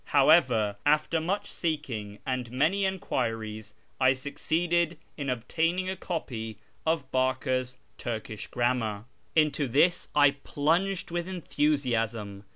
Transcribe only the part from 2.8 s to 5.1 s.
enquiries, I succeeded